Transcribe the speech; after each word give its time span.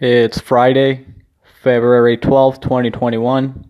It's 0.00 0.40
Friday, 0.40 1.06
February 1.62 2.16
12th, 2.16 2.60
2021, 2.60 3.68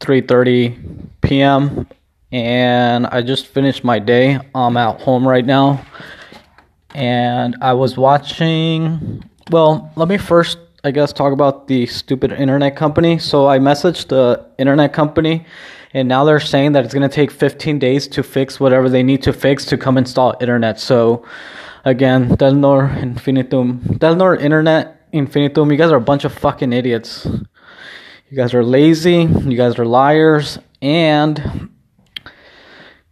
3:30 0.00 1.06
p.m. 1.20 1.86
and 2.32 3.06
I 3.06 3.20
just 3.20 3.46
finished 3.46 3.84
my 3.84 3.98
day. 3.98 4.40
I'm 4.54 4.76
at 4.76 5.00
home 5.02 5.28
right 5.28 5.44
now. 5.44 5.84
And 6.94 7.56
I 7.60 7.74
was 7.74 7.96
watching 7.96 9.22
well, 9.50 9.92
let 9.96 10.08
me 10.08 10.16
first 10.16 10.58
I 10.82 10.90
guess 10.90 11.12
talk 11.12 11.32
about 11.32 11.68
the 11.68 11.84
stupid 11.86 12.32
internet 12.32 12.74
company. 12.76 13.18
So 13.18 13.46
I 13.46 13.58
messaged 13.58 14.08
the 14.08 14.46
internet 14.58 14.94
company 14.94 15.44
and 15.92 16.08
now 16.08 16.24
they're 16.24 16.40
saying 16.40 16.72
that 16.72 16.84
it's 16.84 16.94
going 16.94 17.08
to 17.08 17.14
take 17.14 17.30
15 17.30 17.78
days 17.78 18.06
to 18.08 18.22
fix 18.22 18.60
whatever 18.60 18.88
they 18.88 19.02
need 19.02 19.22
to 19.22 19.32
fix 19.32 19.64
to 19.66 19.76
come 19.76 19.98
install 19.98 20.34
internet. 20.40 20.78
So 20.78 21.24
again, 21.84 22.28
Telnor 22.36 22.96
Infinitum, 23.02 23.80
Telnor 23.98 24.40
Internet 24.40 25.08
Infinitum, 25.12 25.70
you 25.70 25.76
guys 25.76 25.90
are 25.90 25.96
a 25.96 26.00
bunch 26.00 26.24
of 26.24 26.32
fucking 26.32 26.72
idiots. 26.72 27.26
You 27.26 28.36
guys 28.36 28.54
are 28.54 28.62
lazy, 28.62 29.22
you 29.22 29.56
guys 29.56 29.76
are 29.80 29.84
liars, 29.84 30.60
and 30.80 31.70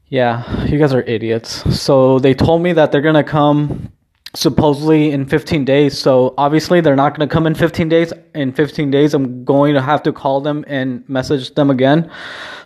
yeah, 0.06 0.64
you 0.66 0.78
guys 0.78 0.94
are 0.94 1.02
idiots. 1.02 1.76
So 1.76 2.20
they 2.20 2.34
told 2.34 2.62
me 2.62 2.72
that 2.74 2.92
they're 2.92 3.02
gonna 3.02 3.24
come 3.24 3.92
supposedly 4.34 5.10
in 5.10 5.26
15 5.26 5.64
days. 5.64 5.98
So 5.98 6.34
obviously 6.38 6.80
they're 6.80 6.94
not 6.94 7.16
gonna 7.16 7.28
come 7.28 7.48
in 7.48 7.56
15 7.56 7.88
days. 7.88 8.12
In 8.36 8.52
15 8.52 8.92
days, 8.92 9.14
I'm 9.14 9.44
going 9.44 9.74
to 9.74 9.82
have 9.82 10.04
to 10.04 10.12
call 10.12 10.40
them 10.40 10.64
and 10.68 11.06
message 11.08 11.54
them 11.54 11.70
again 11.70 12.08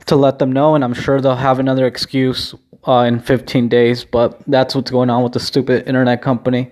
to 0.07 0.17
let 0.17 0.39
them 0.39 0.53
know, 0.53 0.75
and 0.75 0.85
I'm 0.85 0.95
sure 0.95 1.21
they'll 1.21 1.37
have 1.37 1.59
another 1.59 1.87
excuse 1.87 2.55
uh, 2.87 3.05
in 3.09 3.21
15 3.21 3.69
days. 3.69 4.05
But 4.05 4.41
that's 4.47 4.75
what's 4.75 4.91
going 4.91 5.11
on 5.11 5.23
with 5.23 5.33
the 5.33 5.41
stupid 5.41 5.87
internet 5.87 6.23
company 6.23 6.71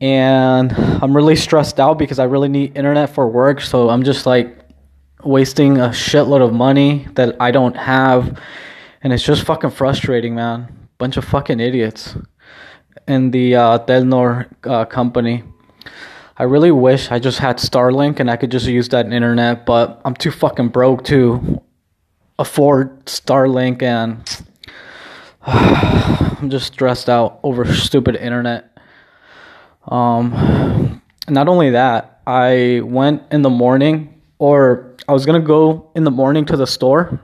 and 0.00 0.72
I'm 0.72 1.14
really 1.16 1.36
stressed 1.36 1.80
out 1.80 1.98
because 1.98 2.18
I 2.18 2.24
really 2.24 2.48
need 2.48 2.76
internet 2.76 3.10
for 3.10 3.28
work. 3.28 3.60
So 3.60 3.90
I'm 3.90 4.04
just 4.04 4.26
like 4.26 4.56
wasting 5.24 5.78
a 5.78 5.88
shitload 5.88 6.42
of 6.42 6.52
money 6.52 7.08
that 7.14 7.36
I 7.40 7.50
don't 7.50 7.76
have, 7.76 8.40
and 9.02 9.12
it's 9.12 9.24
just 9.24 9.44
fucking 9.44 9.70
frustrating, 9.70 10.34
man. 10.34 10.88
Bunch 10.98 11.16
of 11.16 11.24
fucking 11.24 11.60
idiots 11.60 12.16
in 13.06 13.30
the 13.30 13.56
uh, 13.56 13.78
Telnor 13.80 14.48
uh, 14.64 14.84
company. 14.84 15.44
I 16.36 16.44
really 16.44 16.70
wish 16.70 17.10
I 17.10 17.18
just 17.18 17.40
had 17.40 17.58
Starlink 17.58 18.20
and 18.20 18.30
I 18.30 18.36
could 18.36 18.50
just 18.50 18.66
use 18.66 18.88
that 18.90 19.06
internet, 19.12 19.66
but 19.66 20.00
I'm 20.04 20.14
too 20.14 20.30
fucking 20.30 20.68
broke 20.68 21.04
to 21.04 21.60
afford 22.38 23.06
Starlink, 23.06 23.82
and 23.82 24.46
I'm 25.46 26.50
just 26.50 26.72
stressed 26.72 27.08
out 27.08 27.40
over 27.42 27.64
stupid 27.74 28.16
internet. 28.16 28.78
Um, 29.86 31.02
not 31.28 31.48
only 31.48 31.70
that, 31.70 32.20
I 32.26 32.82
went 32.84 33.22
in 33.30 33.42
the 33.42 33.50
morning, 33.50 34.20
or 34.38 34.96
I 35.08 35.12
was 35.12 35.26
gonna 35.26 35.40
go 35.40 35.90
in 35.94 36.04
the 36.04 36.10
morning 36.10 36.44
to 36.46 36.56
the 36.56 36.66
store. 36.66 37.20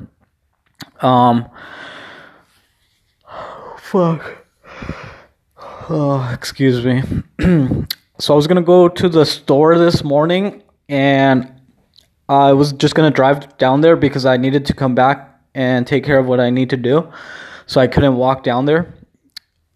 Um, 1.00 1.48
fuck. 3.78 4.44
Oh, 5.90 6.30
excuse 6.32 6.84
me. 6.84 7.02
so 8.18 8.32
I 8.32 8.36
was 8.36 8.46
gonna 8.46 8.62
go 8.62 8.88
to 8.88 9.08
the 9.08 9.26
store 9.26 9.78
this 9.78 10.02
morning, 10.02 10.62
and 10.88 11.53
I 12.28 12.52
was 12.52 12.72
just 12.72 12.94
gonna 12.94 13.10
drive 13.10 13.56
down 13.58 13.80
there 13.80 13.96
because 13.96 14.24
I 14.26 14.36
needed 14.36 14.66
to 14.66 14.74
come 14.74 14.94
back 14.94 15.40
and 15.54 15.86
take 15.86 16.04
care 16.04 16.18
of 16.18 16.26
what 16.26 16.40
I 16.40 16.50
need 16.50 16.70
to 16.70 16.76
do. 16.76 17.08
So 17.66 17.80
I 17.80 17.86
couldn't 17.86 18.16
walk 18.16 18.42
down 18.42 18.64
there. 18.64 18.94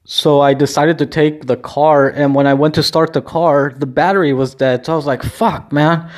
So 0.05 0.41
I 0.41 0.55
decided 0.55 0.97
to 0.99 1.07
take 1.07 1.47
the 1.47 1.57
car, 1.57 2.09
and 2.09 2.35
when 2.35 2.47
I 2.47 2.55
went 2.55 2.75
to 2.77 2.83
start 2.83 3.13
the 3.13 3.21
car, 3.21 3.75
the 3.77 3.87
battery 3.87 4.33
was 4.33 4.55
dead. 4.55 4.87
So 4.87 4.95
I 4.95 4.97
was 4.97 5.05
like, 5.05 5.23
"Fuck, 5.23 5.71
man!" 5.71 6.11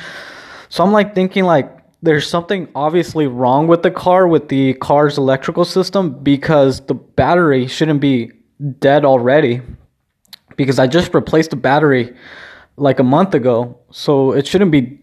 So 0.69 0.83
I'm 0.83 0.93
like 0.93 1.13
thinking 1.13 1.43
like 1.43 1.69
there's 2.01 2.27
something 2.27 2.69
obviously 2.73 3.27
wrong 3.27 3.67
with 3.67 3.83
the 3.83 3.91
car 3.91 4.27
with 4.27 4.47
the 4.47 4.73
car's 4.75 5.17
electrical 5.17 5.65
system 5.65 6.11
because 6.23 6.79
the 6.85 6.93
battery 6.93 7.67
shouldn't 7.67 7.99
be 7.99 8.31
dead 8.79 9.03
already 9.03 9.61
because 10.55 10.79
I 10.79 10.87
just 10.87 11.13
replaced 11.13 11.49
the 11.49 11.57
battery 11.57 12.15
like 12.77 12.99
a 12.99 13.03
month 13.03 13.33
ago. 13.33 13.77
So 13.91 14.31
it 14.31 14.47
shouldn't 14.47 14.71
be 14.71 15.00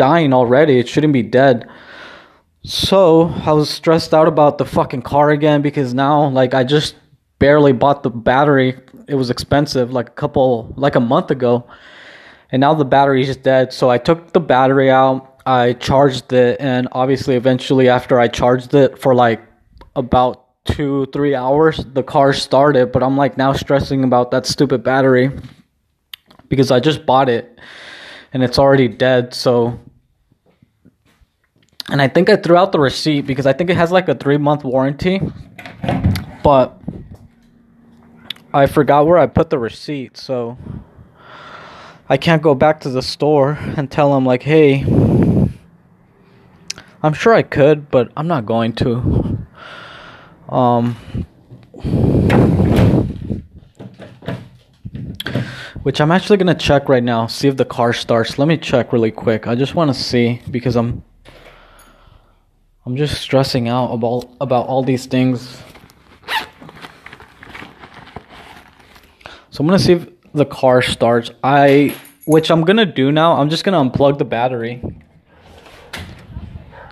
dying 0.00 0.32
already. 0.32 0.78
It 0.78 0.88
shouldn't 0.88 1.12
be 1.12 1.22
dead. 1.22 1.68
So 2.64 3.28
I 3.44 3.52
was 3.52 3.68
stressed 3.68 4.14
out 4.14 4.28
about 4.28 4.56
the 4.56 4.64
fucking 4.64 5.02
car 5.02 5.28
again 5.28 5.60
because 5.60 5.92
now 5.92 6.30
like 6.30 6.54
I 6.54 6.64
just 6.64 6.94
barely 7.38 7.72
bought 7.72 8.02
the 8.02 8.08
battery. 8.08 8.78
It 9.08 9.16
was 9.16 9.28
expensive 9.28 9.92
like 9.92 10.08
a 10.08 10.12
couple 10.12 10.72
like 10.78 10.94
a 10.94 11.00
month 11.00 11.30
ago. 11.30 11.66
And 12.50 12.60
now 12.60 12.72
the 12.72 12.86
battery 12.86 13.28
is 13.28 13.36
dead. 13.36 13.74
So 13.74 13.90
I 13.90 13.98
took 13.98 14.32
the 14.32 14.40
battery 14.40 14.90
out, 14.90 15.42
I 15.44 15.74
charged 15.74 16.32
it, 16.32 16.58
and 16.60 16.88
obviously 16.92 17.34
eventually 17.36 17.90
after 17.90 18.18
I 18.18 18.28
charged 18.28 18.72
it 18.74 18.98
for 18.98 19.14
like 19.14 19.42
about 19.96 20.64
two, 20.64 21.08
three 21.12 21.34
hours, 21.34 21.84
the 21.92 22.02
car 22.02 22.32
started. 22.32 22.90
But 22.90 23.02
I'm 23.02 23.18
like 23.18 23.36
now 23.36 23.52
stressing 23.52 24.02
about 24.02 24.30
that 24.30 24.46
stupid 24.46 24.82
battery 24.82 25.30
because 26.48 26.70
I 26.70 26.80
just 26.80 27.04
bought 27.04 27.28
it 27.28 27.60
and 28.32 28.42
it's 28.42 28.58
already 28.58 28.88
dead. 28.88 29.34
So 29.34 29.78
and 31.90 32.00
I 32.00 32.08
think 32.08 32.30
I 32.30 32.36
threw 32.36 32.56
out 32.56 32.72
the 32.72 32.80
receipt 32.80 33.22
because 33.22 33.46
I 33.46 33.52
think 33.52 33.68
it 33.68 33.76
has 33.76 33.90
like 33.90 34.08
a 34.08 34.14
three 34.14 34.36
month 34.36 34.64
warranty. 34.64 35.20
But 36.42 36.80
I 38.54 38.66
forgot 38.66 39.06
where 39.06 39.18
I 39.18 39.26
put 39.26 39.50
the 39.50 39.58
receipt, 39.58 40.16
so 40.16 40.56
I 42.08 42.16
can't 42.16 42.42
go 42.42 42.54
back 42.54 42.80
to 42.82 42.90
the 42.90 43.02
store 43.02 43.58
and 43.76 43.90
tell 43.90 44.14
them 44.14 44.24
like, 44.24 44.44
"Hey, 44.44 44.84
I'm 47.02 47.12
sure 47.12 47.34
I 47.34 47.42
could, 47.42 47.90
but 47.90 48.10
I'm 48.16 48.28
not 48.28 48.46
going 48.46 48.72
to." 48.74 49.38
Um 50.48 50.96
which 55.82 56.00
I'm 56.00 56.10
actually 56.10 56.36
to 56.38 56.54
check 56.54 56.88
right 56.88 57.02
now, 57.02 57.26
see 57.26 57.48
if 57.48 57.56
the 57.56 57.64
car 57.64 57.92
starts. 57.92 58.38
Let 58.38 58.48
me 58.48 58.58
check 58.58 58.92
really 58.92 59.10
quick. 59.10 59.46
I 59.46 59.54
just 59.54 59.74
want 59.74 59.94
to 59.94 59.94
see 59.94 60.42
because 60.50 60.76
I'm 60.76 61.02
I'm 62.86 62.96
just 62.96 63.20
stressing 63.20 63.68
out 63.68 63.92
about 63.92 64.30
about 64.40 64.66
all 64.66 64.82
these 64.82 65.06
things. 65.06 65.62
So 69.50 69.62
I'm 69.62 69.66
gonna 69.66 69.78
see 69.78 69.92
if 69.92 70.08
the 70.32 70.46
car 70.46 70.80
starts. 70.80 71.30
I, 71.44 71.94
which 72.24 72.50
I'm 72.50 72.62
gonna 72.62 72.86
do 72.86 73.12
now. 73.12 73.32
I'm 73.32 73.50
just 73.50 73.64
gonna 73.64 73.78
unplug 73.84 74.18
the 74.18 74.24
battery. 74.24 74.82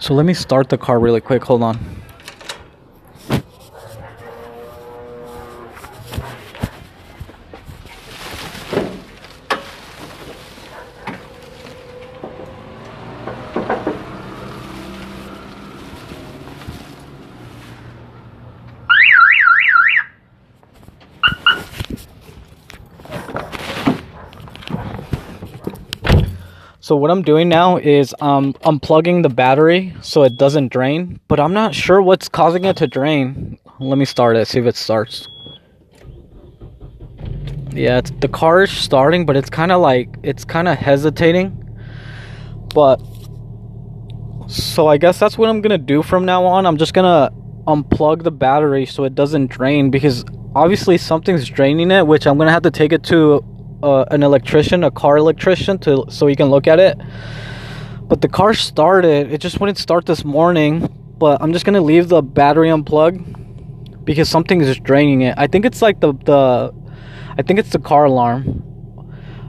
So 0.00 0.14
let 0.14 0.26
me 0.26 0.34
start 0.34 0.68
the 0.68 0.78
car 0.78 0.98
really 0.98 1.20
quick. 1.20 1.42
Hold 1.44 1.62
on. 1.62 1.97
So 26.88 26.96
what 26.96 27.10
I'm 27.10 27.20
doing 27.20 27.50
now 27.50 27.76
is 27.76 28.14
um, 28.22 28.54
unplugging 28.64 29.22
the 29.22 29.28
battery 29.28 29.94
so 30.00 30.22
it 30.22 30.38
doesn't 30.38 30.72
drain, 30.72 31.20
but 31.28 31.38
I'm 31.38 31.52
not 31.52 31.74
sure 31.74 32.00
what's 32.00 32.30
causing 32.30 32.64
it 32.64 32.78
to 32.78 32.86
drain. 32.86 33.58
Let 33.78 33.98
me 33.98 34.06
start 34.06 34.36
it, 34.36 34.48
see 34.48 34.60
if 34.60 34.64
it 34.64 34.74
starts. 34.74 35.28
Yeah, 37.72 38.00
the 38.00 38.28
car 38.28 38.62
is 38.62 38.70
starting, 38.70 39.26
but 39.26 39.36
it's 39.36 39.50
kind 39.50 39.70
of 39.70 39.82
like 39.82 40.16
it's 40.22 40.46
kind 40.46 40.66
of 40.66 40.78
hesitating. 40.78 41.62
But 42.74 43.02
so 44.46 44.86
I 44.86 44.96
guess 44.96 45.18
that's 45.18 45.36
what 45.36 45.50
I'm 45.50 45.60
gonna 45.60 45.76
do 45.76 46.02
from 46.02 46.24
now 46.24 46.46
on. 46.46 46.64
I'm 46.64 46.78
just 46.78 46.94
gonna 46.94 47.30
unplug 47.66 48.22
the 48.22 48.30
battery 48.30 48.86
so 48.86 49.04
it 49.04 49.14
doesn't 49.14 49.48
drain 49.48 49.90
because 49.90 50.24
obviously 50.54 50.96
something's 50.96 51.50
draining 51.50 51.90
it, 51.90 52.06
which 52.06 52.26
I'm 52.26 52.38
gonna 52.38 52.50
have 52.50 52.62
to 52.62 52.70
take 52.70 52.94
it 52.94 53.02
to 53.12 53.44
uh, 53.82 54.04
an 54.10 54.22
electrician, 54.22 54.84
a 54.84 54.90
car 54.90 55.16
electrician, 55.16 55.78
to 55.80 56.04
so 56.08 56.26
he 56.26 56.36
can 56.36 56.48
look 56.48 56.66
at 56.66 56.78
it. 56.78 56.98
But 58.02 58.20
the 58.22 58.28
car 58.28 58.54
started. 58.54 59.32
It 59.32 59.40
just 59.40 59.60
wouldn't 59.60 59.78
start 59.78 60.06
this 60.06 60.24
morning. 60.24 60.88
But 61.18 61.42
I'm 61.42 61.52
just 61.52 61.64
gonna 61.64 61.80
leave 61.80 62.08
the 62.08 62.22
battery 62.22 62.70
unplugged 62.70 64.04
because 64.04 64.28
something 64.28 64.60
is 64.60 64.78
draining 64.78 65.22
it. 65.22 65.34
I 65.36 65.48
think 65.48 65.64
it's 65.64 65.82
like 65.82 66.00
the 66.00 66.12
the, 66.12 66.72
I 67.36 67.42
think 67.42 67.58
it's 67.58 67.70
the 67.70 67.80
car 67.80 68.04
alarm. 68.04 68.64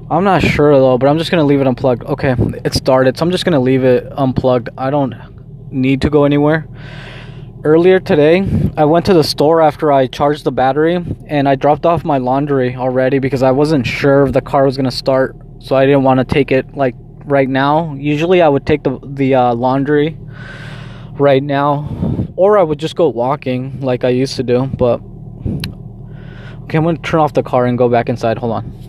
I'm 0.09 0.23
not 0.23 0.41
sure 0.41 0.73
though, 0.73 0.97
but 0.97 1.07
I'm 1.07 1.19
just 1.19 1.29
gonna 1.29 1.43
leave 1.43 1.61
it 1.61 1.67
unplugged. 1.67 2.03
Okay, 2.03 2.35
it 2.65 2.73
started, 2.73 3.17
so 3.17 3.25
I'm 3.25 3.31
just 3.31 3.45
gonna 3.45 3.59
leave 3.59 3.83
it 3.83 4.11
unplugged. 4.17 4.69
I 4.77 4.89
don't 4.89 5.13
need 5.71 6.01
to 6.01 6.09
go 6.09 6.23
anywhere. 6.23 6.67
Earlier 7.63 7.99
today, 7.99 8.45
I 8.77 8.85
went 8.85 9.05
to 9.07 9.13
the 9.13 9.23
store 9.23 9.61
after 9.61 9.91
I 9.91 10.07
charged 10.07 10.43
the 10.43 10.51
battery 10.51 11.03
and 11.27 11.47
I 11.47 11.55
dropped 11.55 11.85
off 11.85 12.03
my 12.03 12.17
laundry 12.17 12.75
already 12.75 13.19
because 13.19 13.43
I 13.43 13.51
wasn't 13.51 13.85
sure 13.85 14.23
if 14.23 14.33
the 14.33 14.41
car 14.41 14.65
was 14.65 14.77
going 14.77 14.89
to 14.89 14.95
start. 14.95 15.35
So 15.59 15.75
I 15.75 15.85
didn't 15.85 16.03
want 16.03 16.19
to 16.19 16.25
take 16.25 16.51
it 16.51 16.75
like 16.75 16.95
right 17.25 17.49
now. 17.49 17.93
Usually 17.95 18.41
I 18.41 18.49
would 18.49 18.65
take 18.65 18.83
the 18.83 18.99
the 19.03 19.35
uh, 19.35 19.53
laundry 19.53 20.17
right 21.13 21.43
now 21.43 22.33
or 22.35 22.57
I 22.57 22.63
would 22.63 22.79
just 22.79 22.95
go 22.95 23.09
walking 23.09 23.81
like 23.81 24.03
I 24.03 24.09
used 24.09 24.35
to 24.37 24.43
do, 24.43 24.67
but 24.67 25.01
Okay, 26.69 26.77
I'm 26.77 26.83
going 26.83 26.97
to 26.97 27.01
turn 27.01 27.19
off 27.19 27.33
the 27.33 27.41
car 27.41 27.65
and 27.65 27.79
go 27.79 27.89
back 27.89 28.09
inside. 28.09 28.37
Hold 28.37 28.51
on. 28.51 28.88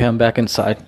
Okay, 0.00 0.06
I'm 0.06 0.16
back 0.16 0.38
inside. 0.38 0.82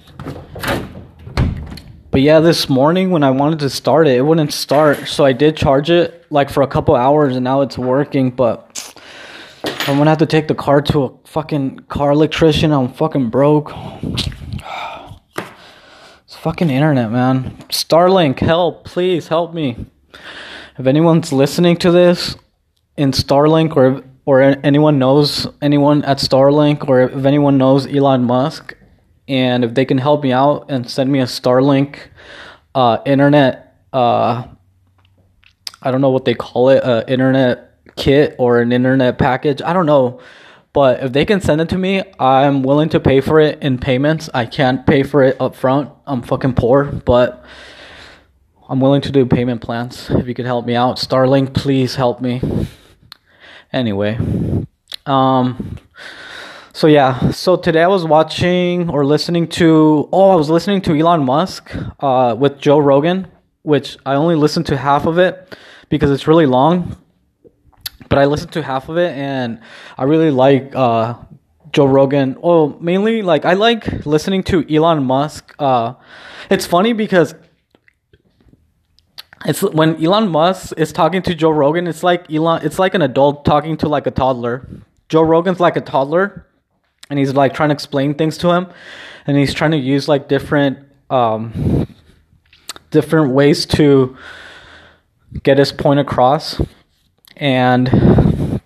But 2.11 2.23
yeah, 2.23 2.41
this 2.41 2.71
morning 2.71 3.11
when 3.11 3.23
I 3.23 3.31
wanted 3.31 3.59
to 3.59 3.69
start 3.69 4.09
it, 4.09 4.17
it 4.17 4.23
wouldn't 4.23 4.55
start. 4.55 5.07
So 5.07 5.27
I 5.27 5.35
did 5.35 5.55
charge 5.55 5.91
it 5.91 6.25
like 6.31 6.49
for 6.49 6.63
a 6.63 6.67
couple 6.67 6.97
hours 6.97 7.37
and 7.37 7.45
now 7.45 7.61
it's 7.61 7.77
working. 7.77 8.31
But 8.31 8.95
I'm 9.81 9.99
gonna 9.99 10.09
have 10.09 10.19
to 10.21 10.25
take 10.25 10.49
the 10.49 10.55
car 10.55 10.81
to 10.81 11.03
a 11.03 11.11
fucking 11.27 11.81
car 11.91 12.13
electrician. 12.13 12.73
I'm 12.73 12.91
fucking 12.91 13.29
broke. 13.29 13.71
It's 16.25 16.37
fucking 16.37 16.71
internet, 16.71 17.11
man. 17.11 17.59
Starlink, 17.69 18.41
help, 18.41 18.87
please 18.87 19.29
help 19.29 19.53
me. 19.53 19.85
If 20.79 20.87
anyone's 20.87 21.35
listening 21.35 21.77
to 21.85 21.91
this 21.91 22.35
in 22.97 23.11
Starlink 23.11 23.77
or 23.77 24.05
or 24.25 24.41
anyone 24.41 24.99
knows 24.99 25.47
anyone 25.61 26.03
at 26.05 26.17
Starlink 26.17 26.89
or 26.89 27.03
if 27.03 27.27
anyone 27.27 27.59
knows 27.59 27.87
Elon 27.87 28.25
Musk, 28.25 28.75
and 29.29 29.65
if 29.65 29.75
they 29.75 29.85
can 29.85 29.99
help 29.99 30.23
me 30.23 30.33
out 30.33 30.71
and 30.71 30.89
send 30.89 31.11
me 31.11 31.21
a 31.21 31.25
Starlink 31.25 31.99
uh, 32.75 32.99
internet, 33.07 33.77
uh, 33.93 34.45
I 35.83 35.91
don't 35.91 36.01
know 36.01 36.11
what 36.11 36.25
they 36.25 36.35
call 36.35 36.69
it, 36.71 36.83
uh, 36.85 37.05
internet 37.09 37.73
kit 37.97 38.37
or 38.39 38.61
an 38.61 38.73
internet 38.73 39.19
package. 39.19 39.63
I 39.63 39.73
don't 39.73 39.87
know. 39.87 40.21
But 40.73 41.03
if 41.03 41.13
they 41.13 41.27
can 41.27 41.41
send 41.43 41.61
it 41.61 41.69
to 41.71 41.79
me, 41.79 42.03
I'm 42.19 42.63
willing 42.63 42.89
to 42.91 43.01
pay 43.01 43.21
for 43.21 43.39
it 43.39 43.63
in 43.63 43.79
payments. 43.79 44.31
I 44.33 44.47
can't 44.47 44.87
pay 44.87 45.03
for 45.03 45.23
it 45.23 45.39
up 45.39 45.55
front. 45.55 45.91
I'm 46.07 46.23
fucking 46.23 46.55
poor, 46.55 46.85
but 46.85 47.45
I'm 48.69 48.81
willing 48.81 49.03
to 49.03 49.13
do 49.13 49.27
payment 49.27 49.61
plans. 49.61 50.09
If 50.09 50.27
you 50.27 50.35
could 50.35 50.47
help 50.47 50.65
me 50.65 50.75
out, 50.75 50.97
Starlink, 50.97 51.53
please 51.53 51.97
help 51.97 52.23
me. 52.23 52.41
Anyway, 53.71 54.19
um, 55.05 55.79
so 56.75 56.87
yeah, 56.87 57.31
so 57.33 57.57
today 57.57 57.83
I 57.83 57.87
was 57.87 58.07
watching 58.07 58.89
or 58.89 59.05
listening 59.05 59.47
to 59.49 60.09
oh 60.11 60.31
I 60.31 60.37
was 60.37 60.49
listening 60.49 60.81
to 60.83 60.95
Elon 60.95 61.23
Musk 61.23 61.71
uh, 62.01 62.35
with 62.39 62.59
Joe 62.59 62.79
Rogan, 62.79 63.29
which 63.61 63.99
I 64.07 64.15
only 64.15 64.37
listened 64.37 64.67
to 64.67 64.79
half 64.79 65.05
of 65.05 65.19
it 65.19 65.55
because 65.91 66.11
it's 66.11 66.27
really 66.27 66.47
long. 66.47 66.97
But 68.09 68.19
I 68.19 68.25
listened 68.25 68.53
to 68.53 68.63
half 68.63 68.89
of 68.89 68.97
it 68.97 69.15
and 69.15 69.61
I 69.99 70.05
really 70.05 70.31
like 70.31 70.75
uh, 70.75 71.15
Joe 71.73 71.85
Rogan. 71.85 72.39
Oh, 72.43 72.79
mainly 72.81 73.21
like 73.21 73.45
I 73.45 73.53
like 73.53 74.07
listening 74.07 74.43
to 74.45 74.65
Elon 74.75 75.05
Musk. 75.05 75.55
Uh, 75.59 75.95
it's 76.49 76.65
funny 76.65 76.95
because 76.95 77.35
it's 79.45 79.63
when 79.63 80.03
Elon 80.03 80.31
Musk 80.31 80.73
is 80.79 80.91
talking 80.91 81.21
to 81.21 81.35
Joe 81.35 81.51
Rogan, 81.51 81.87
it's 81.87 82.03
like 82.03 82.33
Elon. 82.33 82.65
It's 82.65 82.79
like 82.79 82.95
an 82.95 83.03
adult 83.03 83.45
talking 83.45 83.77
to 83.79 83.91
like 83.91 84.07
a 84.07 84.11
toddler. 84.11 84.67
Joe 85.11 85.23
Rogan's 85.23 85.61
like 85.61 85.77
a 85.77 85.83
toddler 85.83 86.47
and 87.13 87.19
he's 87.19 87.35
like 87.35 87.53
trying 87.53 87.69
to 87.69 87.75
explain 87.75 88.15
things 88.15 88.39
to 88.39 88.51
him. 88.51 88.69
And 89.27 89.37
he's 89.37 89.53
trying 89.53 89.73
to 89.73 89.77
use 89.77 90.09
like 90.09 90.29
different 90.29 90.79
um 91.11 91.87
different 92.91 93.33
ways 93.33 93.67
to 93.67 94.17
get 95.43 95.59
his 95.59 95.73
point 95.73 96.01
across. 96.01 96.61
And 97.37 98.61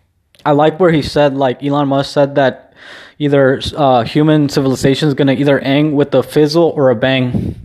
i 0.44 0.52
like 0.52 0.78
where 0.78 0.92
he 0.92 1.02
said 1.02 1.34
like 1.34 1.60
elon 1.64 1.88
musk 1.88 2.12
said 2.12 2.36
that 2.36 2.72
either 3.18 3.60
uh, 3.74 4.04
human 4.04 4.48
civilization 4.48 5.08
is 5.08 5.14
going 5.14 5.26
to 5.26 5.34
either 5.34 5.58
end 5.58 5.96
with 5.96 6.14
a 6.14 6.22
fizzle 6.22 6.72
or 6.76 6.90
a 6.90 6.94
bang. 6.94 7.56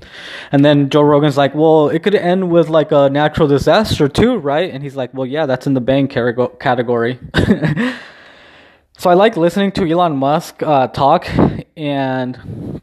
And 0.52 0.66
then 0.66 0.90
joe 0.90 1.04
rogan's 1.04 1.38
like 1.38 1.54
well 1.54 1.90
it 1.90 2.02
could 2.02 2.16
end 2.16 2.50
with 2.50 2.70
like 2.70 2.92
a 2.92 3.08
natural 3.12 3.48
disaster 3.48 4.08
too 4.08 4.38
right? 4.38 4.74
And 4.74 4.82
he's 4.82 4.96
like 4.96 5.14
well 5.14 5.28
yeah 5.28 5.46
that's 5.46 5.68
in 5.68 5.76
the 5.76 5.82
bang 5.82 6.08
category 6.08 7.20
so 9.02 9.10
I 9.10 9.16
like 9.16 9.36
listening 9.36 9.72
to 9.72 9.92
Elon 9.92 10.16
Musk 10.16 10.62
uh, 10.62 10.86
talk, 10.86 11.28
and 11.76 12.80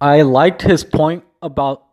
I 0.00 0.22
liked 0.22 0.62
his 0.62 0.84
point 0.84 1.22
about 1.42 1.84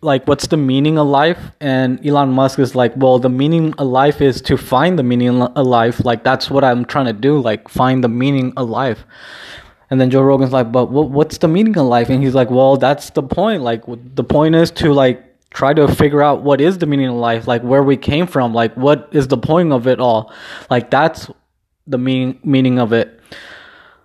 like 0.00 0.28
what's 0.28 0.46
the 0.46 0.56
meaning 0.56 0.96
of 0.96 1.08
life 1.08 1.40
and 1.60 2.04
Elon 2.06 2.30
Musk 2.30 2.60
is 2.60 2.76
like 2.76 2.92
well 2.96 3.18
the 3.18 3.28
meaning 3.28 3.74
of 3.78 3.88
life 3.88 4.20
is 4.20 4.40
to 4.42 4.56
find 4.56 4.96
the 4.96 5.02
meaning 5.02 5.42
of 5.42 5.66
life 5.66 6.04
like 6.04 6.22
that's 6.22 6.48
what 6.48 6.62
I'm 6.62 6.84
trying 6.84 7.06
to 7.06 7.12
do 7.12 7.40
like 7.40 7.68
find 7.68 8.04
the 8.04 8.08
meaning 8.08 8.52
of 8.56 8.68
life. 8.68 9.04
And 9.90 10.00
then 10.00 10.08
Joe 10.08 10.22
Rogan's 10.22 10.52
like 10.52 10.70
but 10.70 10.86
what's 10.86 11.38
the 11.38 11.48
meaning 11.48 11.76
of 11.76 11.86
life? 11.86 12.10
And 12.10 12.22
he's 12.22 12.34
like 12.34 12.50
well 12.50 12.76
that's 12.76 13.10
the 13.10 13.24
point 13.24 13.62
like 13.62 13.82
the 13.88 14.24
point 14.24 14.54
is 14.54 14.70
to 14.82 14.92
like 14.92 15.20
try 15.50 15.74
to 15.74 15.88
figure 15.88 16.22
out 16.22 16.42
what 16.44 16.60
is 16.60 16.78
the 16.78 16.86
meaning 16.86 17.08
of 17.08 17.16
life 17.16 17.46
like 17.48 17.62
where 17.62 17.82
we 17.82 17.96
came 17.96 18.26
from 18.26 18.54
like 18.54 18.72
what 18.76 19.08
is 19.10 19.26
the 19.26 19.38
point 19.38 19.72
of 19.72 19.88
it 19.88 19.98
all? 19.98 20.32
Like 20.70 20.88
that's 20.88 21.28
the 21.86 21.98
meaning 21.98 22.38
meaning 22.44 22.78
of 22.78 22.92
it. 22.92 23.20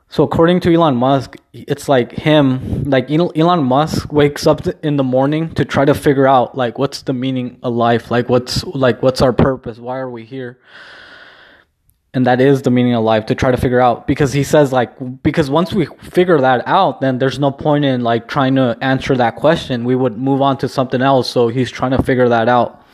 So 0.10 0.24
according 0.24 0.62
to 0.62 0.74
Elon 0.74 0.96
Musk, 0.96 1.36
it's 1.52 1.90
like 1.90 2.14
him, 2.14 2.86
like 2.86 3.12
Elon 3.12 3.64
Musk 3.64 4.14
wakes 4.14 4.48
up 4.48 4.66
in 4.82 4.96
the 4.96 5.04
morning 5.04 5.54
to 5.56 5.66
try 5.66 5.84
to 5.84 5.94
figure 5.94 6.26
out 6.26 6.56
like 6.56 6.80
what's 6.80 7.02
the 7.02 7.14
meaning 7.14 7.60
of 7.62 7.74
life, 7.74 8.10
like 8.10 8.30
what's 8.30 8.64
like 8.64 9.04
what's 9.04 9.22
our 9.22 9.34
purpose, 9.34 9.78
why 9.80 9.98
are 9.98 10.10
we 10.10 10.24
here? 10.24 10.60
And 12.14 12.26
that 12.26 12.40
is 12.40 12.62
the 12.62 12.72
meaning 12.72 12.96
of 12.96 13.04
life 13.04 13.26
to 13.28 13.36
try 13.36 13.52
to 13.52 13.58
figure 13.58 13.82
out 13.82 14.08
because 14.08 14.32
he 14.32 14.44
says 14.44 14.72
like 14.72 15.22
because 15.22 15.50
once 15.50 15.74
we 15.74 15.86
figure 16.02 16.40
that 16.40 16.66
out, 16.66 17.02
then 17.02 17.20
there's 17.20 17.38
no 17.38 17.52
point 17.52 17.84
in 17.84 18.02
like 18.02 18.30
trying 18.30 18.56
to 18.56 18.78
answer 18.82 19.16
that 19.18 19.36
question. 19.36 19.84
We 19.84 19.96
would 19.96 20.18
move 20.18 20.42
on 20.42 20.58
to 20.60 20.70
something 20.70 21.02
else. 21.02 21.30
So 21.30 21.50
he's 21.50 21.70
trying 21.70 21.92
to 21.92 22.02
figure 22.02 22.30
that 22.30 22.48
out. 22.48 22.87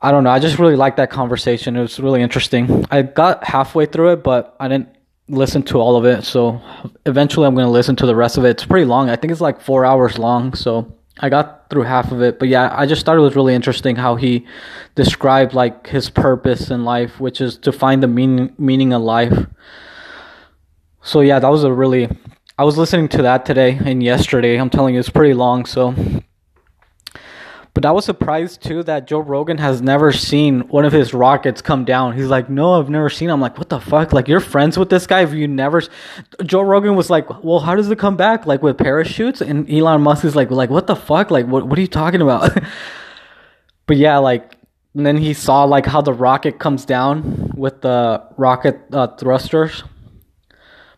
I 0.00 0.10
don't 0.10 0.24
know. 0.24 0.30
I 0.30 0.38
just 0.38 0.58
really 0.58 0.76
liked 0.76 0.96
that 0.98 1.10
conversation. 1.10 1.76
It 1.76 1.80
was 1.80 1.98
really 1.98 2.22
interesting. 2.22 2.84
I 2.90 3.02
got 3.02 3.42
halfway 3.44 3.86
through 3.86 4.12
it, 4.12 4.22
but 4.22 4.56
I 4.60 4.68
didn't 4.68 4.88
listen 5.28 5.62
to 5.64 5.78
all 5.78 5.96
of 5.96 6.04
it. 6.04 6.24
So 6.24 6.60
eventually 7.04 7.46
I'm 7.46 7.54
going 7.54 7.66
to 7.66 7.70
listen 7.70 7.96
to 7.96 8.06
the 8.06 8.14
rest 8.14 8.38
of 8.38 8.44
it. 8.44 8.50
It's 8.50 8.64
pretty 8.64 8.86
long. 8.86 9.10
I 9.10 9.16
think 9.16 9.32
it's 9.32 9.40
like 9.40 9.60
four 9.60 9.84
hours 9.84 10.18
long. 10.18 10.54
So 10.54 10.94
I 11.18 11.28
got 11.28 11.68
through 11.68 11.82
half 11.82 12.12
of 12.12 12.22
it. 12.22 12.38
But 12.38 12.48
yeah, 12.48 12.72
I 12.72 12.86
just 12.86 13.04
thought 13.04 13.16
it 13.16 13.20
was 13.20 13.34
really 13.34 13.54
interesting 13.54 13.96
how 13.96 14.14
he 14.14 14.46
described 14.94 15.52
like 15.52 15.88
his 15.88 16.10
purpose 16.10 16.70
in 16.70 16.84
life, 16.84 17.18
which 17.18 17.40
is 17.40 17.58
to 17.58 17.72
find 17.72 18.02
the 18.02 18.08
meaning, 18.08 18.54
meaning 18.56 18.92
of 18.92 19.02
life. 19.02 19.46
So 21.02 21.20
yeah, 21.20 21.40
that 21.40 21.48
was 21.48 21.64
a 21.64 21.72
really, 21.72 22.08
I 22.56 22.64
was 22.64 22.78
listening 22.78 23.08
to 23.08 23.22
that 23.22 23.44
today 23.44 23.78
and 23.84 24.02
yesterday. 24.02 24.56
I'm 24.56 24.70
telling 24.70 24.94
you, 24.94 25.00
it's 25.00 25.10
pretty 25.10 25.34
long. 25.34 25.64
So 25.64 25.94
but 27.74 27.84
I 27.84 27.92
was 27.92 28.04
surprised 28.04 28.62
too 28.62 28.82
that 28.84 29.06
Joe 29.06 29.20
Rogan 29.20 29.58
has 29.58 29.80
never 29.80 30.12
seen 30.12 30.60
one 30.68 30.84
of 30.84 30.92
his 30.92 31.14
rockets 31.14 31.62
come 31.62 31.84
down. 31.84 32.16
He's 32.16 32.26
like, 32.26 32.50
no, 32.50 32.78
I've 32.78 32.90
never 32.90 33.10
seen. 33.10 33.30
I'm 33.30 33.40
like, 33.40 33.56
what 33.58 33.68
the 33.68 33.80
fuck? 33.80 34.12
Like 34.12 34.28
you're 34.28 34.40
friends 34.40 34.78
with 34.78 34.90
this 34.90 35.06
guy? 35.06 35.22
If 35.22 35.32
you 35.32 35.46
never, 35.46 35.82
Joe 36.44 36.62
Rogan 36.62 36.96
was 36.96 37.10
like, 37.10 37.44
well, 37.44 37.60
how 37.60 37.74
does 37.74 37.90
it 37.90 37.98
come 37.98 38.16
back? 38.16 38.46
Like 38.46 38.62
with 38.62 38.78
parachutes? 38.78 39.40
And 39.40 39.70
Elon 39.70 40.00
Musk 40.00 40.24
is 40.24 40.34
like, 40.34 40.50
like 40.50 40.70
what 40.70 40.86
the 40.86 40.96
fuck? 40.96 41.30
Like 41.30 41.46
what? 41.46 41.66
What 41.66 41.78
are 41.78 41.82
you 41.82 41.86
talking 41.86 42.20
about? 42.20 42.56
but 43.86 43.96
yeah, 43.96 44.18
like 44.18 44.58
and 44.94 45.06
then 45.06 45.16
he 45.16 45.32
saw 45.32 45.64
like 45.64 45.86
how 45.86 46.00
the 46.00 46.12
rocket 46.12 46.58
comes 46.58 46.84
down 46.84 47.52
with 47.54 47.82
the 47.82 48.24
rocket 48.36 48.80
uh, 48.92 49.06
thrusters. 49.16 49.84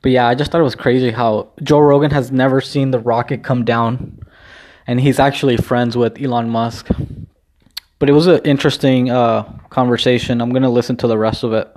But 0.02 0.12
yeah, 0.12 0.26
I 0.26 0.34
just 0.34 0.50
thought 0.50 0.60
it 0.60 0.64
was 0.64 0.74
crazy 0.74 1.10
how 1.10 1.52
Joe 1.62 1.80
Rogan 1.80 2.10
has 2.10 2.32
never 2.32 2.62
seen 2.62 2.90
the 2.90 2.98
rocket 2.98 3.44
come 3.44 3.64
down 3.64 4.20
and 4.90 5.00
he's 5.00 5.20
actually 5.20 5.56
friends 5.56 5.96
with 5.96 6.20
Elon 6.20 6.48
Musk. 6.48 6.88
But 8.00 8.10
it 8.10 8.12
was 8.12 8.26
an 8.26 8.40
interesting 8.44 9.08
uh, 9.08 9.44
conversation. 9.68 10.40
I'm 10.40 10.52
gonna 10.52 10.68
listen 10.68 10.96
to 10.96 11.06
the 11.06 11.16
rest 11.16 11.44
of 11.44 11.52
it. 11.52 11.68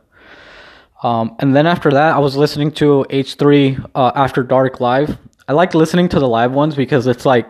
Um, 1.04 1.36
and 1.38 1.56
then 1.56 1.68
after 1.68 1.92
that, 1.92 2.16
I 2.16 2.18
was 2.18 2.36
listening 2.36 2.72
to 2.72 3.06
H3 3.12 3.92
uh, 3.94 4.14
After 4.16 4.42
Dark 4.42 4.80
live. 4.80 5.20
I 5.48 5.54
like 5.54 5.76
listening 5.76 6.10
to 6.10 6.20
the 6.20 6.28
live 6.28 6.54
ones 6.54 6.76
because 6.76 7.06
it's 7.06 7.24
like, 7.24 7.48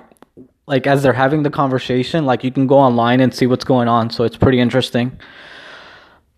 like 0.68 0.86
as 0.86 1.02
they're 1.02 1.14
having 1.14 1.44
the 1.44 1.50
conversation, 1.50 2.26
like 2.26 2.44
you 2.44 2.52
can 2.52 2.68
go 2.68 2.78
online 2.78 3.22
and 3.22 3.34
see 3.34 3.48
what's 3.48 3.64
going 3.64 3.88
on. 3.88 4.10
So 4.10 4.26
it's 4.26 4.36
pretty 4.36 4.60
interesting. 4.60 5.18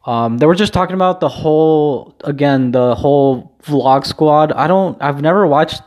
Um, 0.06 0.38
they 0.38 0.46
were 0.46 0.54
just 0.54 0.72
talking 0.72 0.94
about 0.94 1.20
the 1.20 1.30
whole 1.30 2.16
again 2.24 2.72
the 2.74 2.94
whole 2.94 3.58
vlog 3.64 4.06
squad. 4.06 4.52
I 4.52 4.68
don't. 4.68 5.02
I've 5.02 5.24
never 5.24 5.48
watched. 5.48 5.82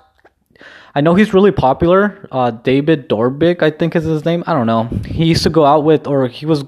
I 0.98 1.00
know 1.00 1.14
he's 1.14 1.32
really 1.32 1.52
popular. 1.52 2.26
Uh, 2.32 2.50
David 2.50 3.08
Dobrik, 3.08 3.62
I 3.62 3.70
think 3.70 3.94
is 3.94 4.02
his 4.02 4.24
name. 4.24 4.42
I 4.48 4.52
don't 4.52 4.66
know. 4.66 4.90
He 5.06 5.26
used 5.26 5.44
to 5.44 5.48
go 5.48 5.64
out 5.64 5.84
with, 5.84 6.08
or 6.08 6.26
he 6.26 6.44
was 6.44 6.64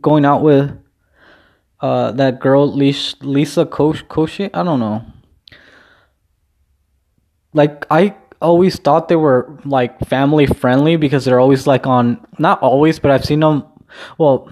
going 0.00 0.24
out 0.24 0.42
with, 0.42 0.70
uh, 1.80 2.12
that 2.12 2.38
girl 2.38 2.72
Lisa, 2.72 3.16
Lisa 3.22 3.66
Koshy. 3.66 4.48
I 4.54 4.62
don't 4.62 4.78
know. 4.78 5.04
Like 7.52 7.84
I 7.90 8.14
always 8.40 8.76
thought 8.76 9.08
they 9.08 9.16
were 9.16 9.58
like 9.64 9.98
family 10.06 10.46
friendly 10.46 10.94
because 10.94 11.24
they're 11.24 11.40
always 11.40 11.66
like 11.66 11.84
on. 11.84 12.24
Not 12.38 12.62
always, 12.62 13.00
but 13.00 13.10
I've 13.10 13.24
seen 13.24 13.40
them. 13.40 13.64
Well, 14.18 14.48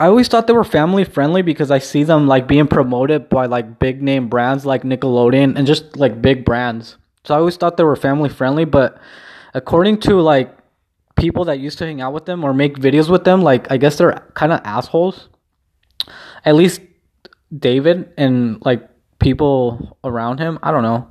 I 0.00 0.08
always 0.08 0.26
thought 0.26 0.48
they 0.48 0.52
were 0.52 0.64
family 0.64 1.04
friendly 1.04 1.42
because 1.42 1.70
I 1.70 1.78
see 1.78 2.02
them 2.02 2.26
like 2.26 2.48
being 2.48 2.66
promoted 2.66 3.28
by 3.28 3.46
like 3.46 3.78
big 3.78 4.02
name 4.02 4.28
brands 4.28 4.66
like 4.66 4.82
Nickelodeon 4.82 5.56
and 5.56 5.64
just 5.64 5.96
like 5.96 6.20
big 6.20 6.44
brands. 6.44 6.96
So 7.24 7.34
I 7.34 7.38
always 7.38 7.56
thought 7.56 7.76
they 7.76 7.84
were 7.84 7.96
family 7.96 8.28
friendly, 8.28 8.64
but 8.64 8.98
according 9.54 9.98
to 10.00 10.20
like 10.20 10.56
people 11.16 11.44
that 11.46 11.58
used 11.58 11.78
to 11.78 11.86
hang 11.86 12.00
out 12.00 12.12
with 12.12 12.26
them 12.26 12.44
or 12.44 12.52
make 12.52 12.78
videos 12.78 13.08
with 13.08 13.24
them, 13.24 13.42
like 13.42 13.70
I 13.70 13.76
guess 13.76 13.96
they're 13.96 14.26
kind 14.34 14.52
of 14.52 14.60
assholes. 14.64 15.28
At 16.44 16.54
least 16.54 16.82
David 17.56 18.12
and 18.18 18.64
like 18.64 18.88
people 19.18 19.96
around 20.04 20.38
him, 20.38 20.58
I 20.62 20.70
don't 20.70 20.82
know. 20.82 21.08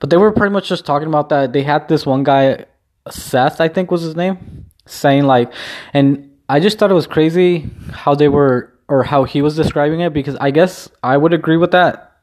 But 0.00 0.10
they 0.10 0.16
were 0.16 0.32
pretty 0.32 0.52
much 0.52 0.68
just 0.68 0.84
talking 0.84 1.08
about 1.08 1.30
that. 1.30 1.52
They 1.52 1.62
had 1.62 1.88
this 1.88 2.04
one 2.04 2.24
guy, 2.24 2.66
Seth, 3.10 3.60
I 3.60 3.68
think 3.68 3.90
was 3.90 4.02
his 4.02 4.14
name, 4.14 4.66
saying 4.86 5.24
like, 5.24 5.52
and 5.94 6.30
I 6.48 6.60
just 6.60 6.78
thought 6.78 6.90
it 6.90 6.94
was 6.94 7.06
crazy 7.06 7.70
how 7.90 8.14
they 8.14 8.28
were 8.28 8.74
or 8.88 9.02
how 9.02 9.24
he 9.24 9.42
was 9.42 9.56
describing 9.56 10.00
it 10.00 10.12
because 10.12 10.36
I 10.36 10.50
guess 10.50 10.88
I 11.02 11.16
would 11.16 11.32
agree 11.32 11.56
with 11.56 11.72
that, 11.72 12.20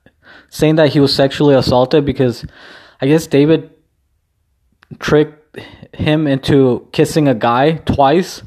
saying 0.50 0.76
that 0.76 0.90
he 0.90 1.00
was 1.00 1.14
sexually 1.14 1.56
assaulted 1.56 2.06
because 2.06 2.46
I 3.02 3.08
guess 3.08 3.28
David 3.28 3.72
tricked 5.00 5.60
him 5.94 6.28
into 6.28 6.88
kissing 6.92 7.28
a 7.28 7.36
guy 7.36 7.74
twice 7.74 8.44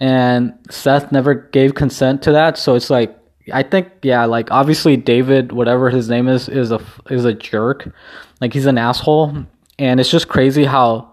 and 0.00 0.54
Seth 0.68 1.12
never 1.12 1.34
gave 1.34 1.74
consent 1.74 2.22
to 2.22 2.32
that. 2.32 2.58
So 2.58 2.74
it's 2.74 2.90
like 2.90 3.16
I 3.52 3.62
think 3.62 3.88
yeah, 4.02 4.24
like 4.24 4.50
obviously 4.50 4.96
David, 4.96 5.52
whatever 5.52 5.90
his 5.90 6.08
name 6.08 6.28
is, 6.28 6.48
is 6.48 6.72
a 6.72 6.80
is 7.10 7.24
a 7.24 7.32
jerk. 7.32 7.92
Like 8.40 8.52
he's 8.52 8.66
an 8.66 8.78
asshole, 8.78 9.46
and 9.78 10.00
it's 10.00 10.10
just 10.10 10.28
crazy 10.28 10.64
how 10.64 11.12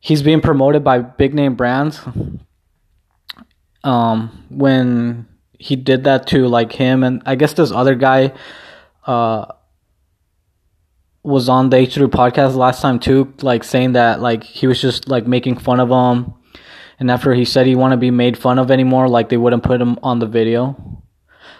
he's 0.00 0.22
being 0.22 0.40
promoted 0.40 0.84
by 0.84 0.98
big 0.98 1.34
name 1.34 1.54
brands 1.56 2.00
um, 3.82 4.44
when 4.50 5.26
he 5.58 5.74
did 5.74 6.04
that 6.04 6.26
to 6.26 6.48
like 6.48 6.72
him 6.72 7.02
and 7.02 7.22
I 7.24 7.34
guess 7.34 7.54
this 7.54 7.72
other 7.72 7.94
guy 7.94 8.32
uh, 9.06 9.46
was 11.26 11.48
on 11.48 11.70
the 11.70 11.76
H3 11.76 12.06
podcast 12.06 12.54
last 12.54 12.80
time 12.80 13.00
too, 13.00 13.34
like 13.42 13.64
saying 13.64 13.92
that 13.92 14.20
like 14.20 14.44
he 14.44 14.68
was 14.68 14.80
just 14.80 15.08
like 15.08 15.26
making 15.26 15.58
fun 15.58 15.80
of 15.80 15.88
him. 15.88 16.32
And 17.00 17.10
after 17.10 17.34
he 17.34 17.44
said 17.44 17.66
he 17.66 17.74
want 17.74 17.92
to 17.92 17.96
be 17.96 18.12
made 18.12 18.38
fun 18.38 18.60
of 18.60 18.70
anymore, 18.70 19.08
like 19.08 19.28
they 19.28 19.36
wouldn't 19.36 19.64
put 19.64 19.80
him 19.80 19.98
on 20.04 20.20
the 20.20 20.26
video. 20.26 21.02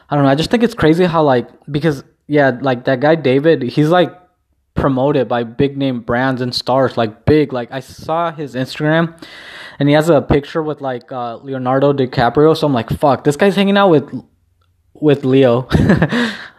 I 0.08 0.14
don't 0.14 0.24
know. 0.24 0.30
I 0.30 0.36
just 0.36 0.50
think 0.50 0.62
it's 0.62 0.74
crazy 0.74 1.04
how 1.04 1.24
like 1.24 1.48
because 1.70 2.04
yeah, 2.28 2.56
like 2.60 2.84
that 2.84 3.00
guy 3.00 3.16
David, 3.16 3.62
he's 3.62 3.88
like 3.88 4.16
promoted 4.74 5.26
by 5.26 5.42
big 5.42 5.76
name 5.76 6.00
brands 6.00 6.40
and 6.40 6.54
stars, 6.54 6.96
like 6.96 7.24
big. 7.24 7.52
Like 7.52 7.72
I 7.72 7.80
saw 7.80 8.30
his 8.30 8.54
Instagram 8.54 9.20
and 9.80 9.88
he 9.88 9.96
has 9.96 10.08
a 10.08 10.22
picture 10.22 10.62
with 10.62 10.80
like 10.80 11.10
uh, 11.10 11.38
Leonardo 11.38 11.92
DiCaprio. 11.92 12.56
So 12.56 12.68
I'm 12.68 12.72
like, 12.72 12.90
fuck, 12.90 13.24
this 13.24 13.36
guy's 13.36 13.56
hanging 13.56 13.76
out 13.76 13.88
with 13.88 14.08
with 14.94 15.24
Leo. 15.24 15.68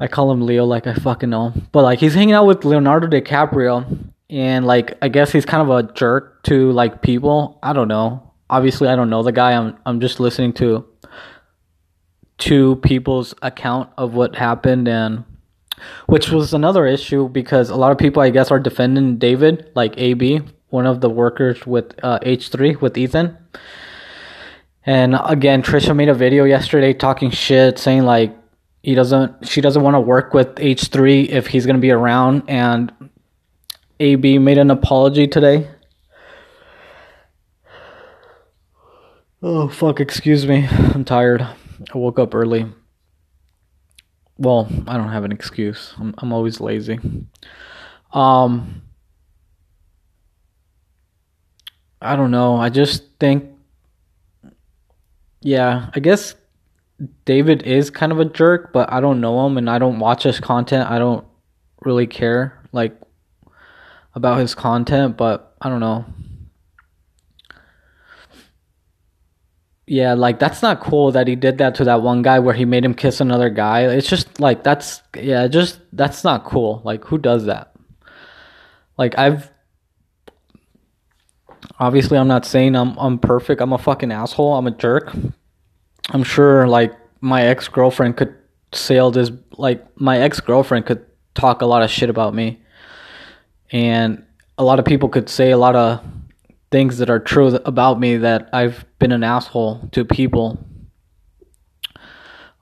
I 0.00 0.08
call 0.08 0.32
him 0.32 0.40
Leo 0.40 0.64
like 0.64 0.86
I 0.86 0.94
fucking 0.94 1.30
know, 1.30 1.52
but 1.72 1.82
like 1.82 1.98
he's 1.98 2.14
hanging 2.14 2.34
out 2.34 2.46
with 2.46 2.64
Leonardo 2.64 3.06
DiCaprio, 3.06 4.10
and 4.30 4.66
like 4.66 4.96
I 5.02 5.08
guess 5.08 5.30
he's 5.30 5.44
kind 5.44 5.62
of 5.62 5.70
a 5.70 5.92
jerk 5.92 6.42
to 6.44 6.72
like 6.72 7.02
people. 7.02 7.58
I 7.62 7.72
don't 7.72 7.88
know. 7.88 8.32
Obviously, 8.48 8.88
I 8.88 8.96
don't 8.96 9.10
know 9.10 9.22
the 9.22 9.32
guy. 9.32 9.52
I'm 9.52 9.76
I'm 9.84 10.00
just 10.00 10.18
listening 10.18 10.54
to 10.54 10.86
two 12.38 12.76
people's 12.76 13.34
account 13.42 13.90
of 13.98 14.14
what 14.14 14.34
happened 14.34 14.88
and 14.88 15.24
which 16.06 16.30
was 16.30 16.54
another 16.54 16.86
issue 16.86 17.28
because 17.28 17.68
a 17.68 17.76
lot 17.76 17.92
of 17.92 17.98
people 17.98 18.22
I 18.22 18.30
guess 18.30 18.50
are 18.50 18.58
defending 18.58 19.18
David 19.18 19.70
like 19.74 19.94
AB 19.98 20.40
one 20.70 20.86
of 20.86 21.00
the 21.00 21.10
workers 21.10 21.66
with 21.66 21.94
uh, 22.02 22.18
H3 22.20 22.80
with 22.80 22.96
Ethan. 22.96 23.36
And 24.86 25.16
again, 25.24 25.62
Trisha 25.62 25.94
made 25.94 26.08
a 26.08 26.14
video 26.14 26.44
yesterday 26.44 26.94
talking 26.94 27.30
shit, 27.30 27.78
saying 27.78 28.04
like 28.04 28.34
he 28.82 28.94
doesn't, 28.94 29.46
she 29.48 29.60
doesn't 29.60 29.82
want 29.82 29.94
to 29.94 30.00
work 30.00 30.34
with 30.34 30.54
H3 30.56 31.28
if 31.28 31.46
he's 31.48 31.66
gonna 31.66 31.78
be 31.78 31.90
around. 31.90 32.42
And 32.48 32.92
AB 34.00 34.38
made 34.38 34.58
an 34.58 34.70
apology 34.70 35.28
today. 35.28 35.68
Oh 39.42 39.68
fuck! 39.68 40.00
Excuse 40.00 40.46
me. 40.46 40.66
I'm 40.68 41.04
tired. 41.04 41.40
I 41.42 41.98
woke 41.98 42.18
up 42.18 42.34
early. 42.34 42.66
Well, 44.36 44.68
I 44.86 44.96
don't 44.96 45.08
have 45.08 45.24
an 45.24 45.32
excuse. 45.32 45.94
I'm 45.98 46.14
I'm 46.18 46.32
always 46.32 46.60
lazy. 46.60 46.98
Um 48.12 48.82
I 52.02 52.16
don't 52.16 52.30
know. 52.30 52.56
I 52.56 52.70
just 52.70 53.04
think, 53.18 53.50
yeah, 55.42 55.90
I 55.94 56.00
guess 56.00 56.34
David 57.24 57.62
is 57.62 57.90
kind 57.90 58.12
of 58.12 58.20
a 58.20 58.24
jerk, 58.24 58.72
but 58.72 58.92
I 58.92 59.00
don't 59.00 59.20
know 59.20 59.46
him 59.46 59.56
and 59.56 59.70
I 59.70 59.78
don't 59.78 59.98
watch 59.98 60.24
his 60.24 60.40
content. 60.40 60.90
I 60.90 60.98
don't 60.98 61.26
really 61.82 62.06
care 62.06 62.60
like 62.72 63.00
about 64.14 64.38
his 64.38 64.54
content, 64.54 65.16
but 65.16 65.56
I 65.60 65.68
don't 65.68 65.80
know. 65.80 66.04
Yeah, 69.86 70.14
like 70.14 70.38
that's 70.38 70.62
not 70.62 70.80
cool 70.80 71.10
that 71.12 71.26
he 71.26 71.34
did 71.34 71.58
that 71.58 71.74
to 71.76 71.84
that 71.84 72.02
one 72.02 72.22
guy 72.22 72.38
where 72.38 72.54
he 72.54 72.64
made 72.64 72.84
him 72.84 72.94
kiss 72.94 73.20
another 73.20 73.50
guy. 73.50 73.88
It's 73.88 74.08
just 74.08 74.38
like 74.38 74.62
that's 74.62 75.02
yeah, 75.16 75.48
just 75.48 75.80
that's 75.92 76.22
not 76.22 76.44
cool. 76.44 76.80
Like 76.84 77.04
who 77.04 77.18
does 77.18 77.46
that? 77.46 77.74
Like 78.96 79.18
I've 79.18 79.50
obviously 81.80 82.18
I'm 82.18 82.28
not 82.28 82.44
saying 82.44 82.76
I'm 82.76 82.96
I'm 82.98 83.18
perfect. 83.18 83.60
I'm 83.60 83.72
a 83.72 83.78
fucking 83.78 84.12
asshole. 84.12 84.54
I'm 84.54 84.66
a 84.66 84.70
jerk. 84.70 85.12
I'm 86.10 86.24
sure 86.24 86.66
like 86.66 86.92
my 87.20 87.42
ex-girlfriend 87.42 88.16
could 88.16 88.34
say 88.72 88.98
all 88.98 89.10
this 89.10 89.30
like 89.52 89.84
my 90.00 90.18
ex-girlfriend 90.18 90.86
could 90.86 91.04
talk 91.34 91.62
a 91.62 91.66
lot 91.66 91.82
of 91.82 91.90
shit 91.90 92.10
about 92.10 92.34
me. 92.34 92.60
And 93.72 94.24
a 94.58 94.64
lot 94.64 94.78
of 94.78 94.84
people 94.84 95.08
could 95.08 95.28
say 95.28 95.52
a 95.52 95.58
lot 95.58 95.76
of 95.76 96.04
things 96.70 96.98
that 96.98 97.10
are 97.10 97.20
true 97.20 97.54
about 97.64 98.00
me 98.00 98.16
that 98.16 98.48
I've 98.52 98.84
been 98.98 99.12
an 99.12 99.22
asshole 99.22 99.88
to 99.92 100.04
people. 100.04 100.58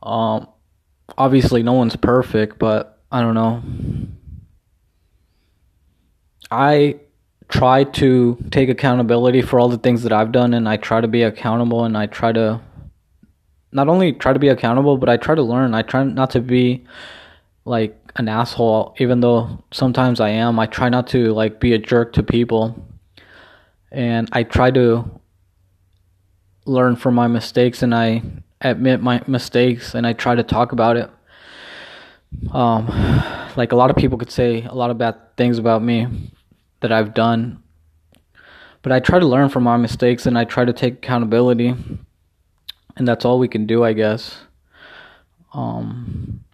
Um 0.03 0.49
obviously 1.17 1.63
no 1.63 1.73
one's 1.73 1.97
perfect, 1.97 2.59
but 2.59 3.01
I 3.11 3.23
don't 3.23 3.35
know. 3.35 3.63
I 6.51 7.01
try 7.49 7.85
to 7.85 8.37
take 8.51 8.69
accountability 8.69 9.41
for 9.41 9.59
all 9.59 9.71
the 9.71 9.79
things 9.79 10.03
that 10.03 10.13
I've 10.13 10.33
done 10.33 10.53
and 10.53 10.69
I 10.69 10.77
try 10.77 11.01
to 11.01 11.09
be 11.09 11.23
accountable 11.23 11.85
and 11.85 11.97
I 11.97 12.07
try 12.07 12.33
to 12.33 12.61
not 13.73 13.89
only 13.89 14.13
try 14.13 14.33
to 14.33 14.39
be 14.39 14.49
accountable 14.49 14.97
but 14.97 15.09
I 15.09 15.17
try 15.17 15.35
to 15.35 15.43
learn. 15.43 15.75
I 15.75 15.83
try 15.83 16.05
not 16.05 16.31
to 16.31 16.41
be 16.41 16.85
like 17.65 17.97
an 18.17 18.29
asshole 18.29 18.95
even 18.99 19.21
though 19.21 19.63
sometimes 19.73 20.21
I 20.21 20.31
am. 20.31 20.59
I 20.59 20.67
try 20.67 20.89
not 20.89 21.07
to 21.09 21.33
like 21.33 21.61
be 21.61 21.75
a 21.75 21.79
jerk 21.79 22.13
to 22.15 22.23
people. 22.23 22.87
And 23.91 24.29
I 24.33 24.43
try 24.43 24.71
to 24.71 25.11
learn 26.65 26.97
from 26.97 27.15
my 27.15 27.27
mistakes 27.27 27.83
and 27.83 27.95
I 27.95 28.23
admit 28.61 29.01
my 29.01 29.23
mistakes 29.27 29.95
and 29.95 30.07
I 30.07 30.13
try 30.13 30.35
to 30.35 30.43
talk 30.43 30.73
about 30.73 30.97
it. 30.97 31.11
Um 32.53 32.87
like 33.57 33.73
a 33.73 33.77
lot 33.77 33.91
of 33.91 33.97
people 33.97 34.19
could 34.19 34.31
say 34.31 34.63
a 34.65 34.75
lot 34.75 34.91
of 34.91 34.99
bad 34.99 35.37
things 35.37 35.59
about 35.59 35.83
me 35.83 36.07
that 36.81 36.93
I've 36.93 37.13
done. 37.13 37.63
But 38.83 38.93
I 38.93 39.01
try 39.01 39.19
to 39.19 39.27
learn 39.27 39.49
from 39.49 39.65
my 39.65 39.77
mistakes 39.77 40.27
and 40.27 40.39
I 40.39 40.45
try 40.45 40.65
to 40.65 40.73
take 40.73 40.95
accountability. 40.95 41.75
And 42.99 43.09
that's 43.09 43.25
all 43.25 43.39
we 43.39 43.49
can 43.49 43.67
do, 43.67 43.85
I 43.85 43.93
guess. 43.93 44.37
Um 45.53 46.45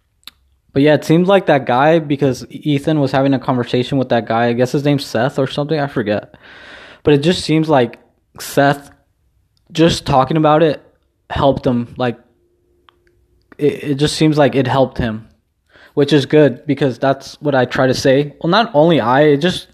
but 0.75 0.81
yeah, 0.81 0.93
it 0.93 1.05
seems 1.05 1.29
like 1.29 1.45
that 1.45 1.65
guy 1.65 1.99
because 1.99 2.45
Ethan 2.49 2.99
was 2.99 3.13
having 3.13 3.33
a 3.33 3.39
conversation 3.39 3.97
with 3.97 4.09
that 4.09 4.27
guy. 4.27 4.47
I 4.47 4.53
guess 4.53 4.73
his 4.73 4.83
name's 4.83 5.05
Seth 5.05 5.39
or 5.39 5.47
something. 5.47 5.79
I 5.79 5.87
forget. 5.87 6.35
But 7.03 7.13
it 7.13 7.19
just 7.19 7.45
seems 7.45 7.69
like 7.69 7.97
Seth 8.41 8.91
just 9.71 10.05
talking 10.05 10.35
about 10.35 10.63
it 10.63 10.83
helped 11.29 11.65
him. 11.65 11.93
Like 11.97 12.19
it, 13.57 13.83
it 13.83 13.95
just 13.95 14.17
seems 14.17 14.37
like 14.37 14.53
it 14.53 14.67
helped 14.67 14.97
him, 14.97 15.29
which 15.93 16.11
is 16.11 16.25
good 16.25 16.65
because 16.65 16.99
that's 16.99 17.39
what 17.41 17.55
I 17.55 17.63
try 17.63 17.87
to 17.87 17.93
say. 17.93 18.35
Well, 18.41 18.49
not 18.49 18.69
only 18.73 18.99
I, 18.99 19.37
just 19.37 19.69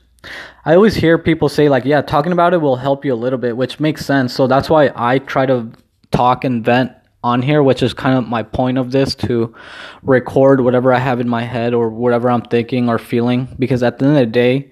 I 0.66 0.76
always 0.76 0.96
hear 0.96 1.18
people 1.18 1.50
say 1.50 1.68
like, 1.68 1.84
yeah, 1.84 2.02
talking 2.02 2.32
about 2.32 2.54
it 2.54 2.62
will 2.62 2.76
help 2.76 3.06
you 3.06 3.14
a 3.14 3.16
little 3.16 3.40
bit, 3.40 3.58
which 3.58 3.80
makes 3.80 4.06
sense. 4.06 4.34
So 4.34 4.46
that's 4.46 4.70
why 4.70 4.92
I 4.96 5.20
try 5.20 5.46
to 5.48 5.72
talk 6.12 6.44
and 6.44 6.64
vent 6.64 6.92
on 7.24 7.42
here, 7.42 7.62
which 7.62 7.84
is 7.84 7.94
kind 7.94 8.18
of 8.18 8.28
my 8.28 8.42
point 8.42 8.78
of 8.78 8.92
this 8.92 9.14
to 9.14 9.54
record 10.02 10.62
whatever 10.62 10.92
I 10.92 10.98
have 10.98 11.20
in 11.20 11.30
my 11.30 11.44
head 11.44 11.74
or 11.74 11.90
whatever 11.90 12.32
I'm 12.32 12.42
thinking 12.42 12.90
or 12.90 12.98
feeling. 12.98 13.48
Because 13.60 13.84
at 13.84 14.00
the 14.00 14.06
end 14.06 14.18
of 14.18 14.22
the 14.22 14.26
day, 14.26 14.72